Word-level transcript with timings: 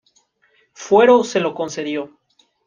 Fuero 0.73 1.23
se 1.23 1.39
lo 1.39 1.53
concedió. 1.53 2.09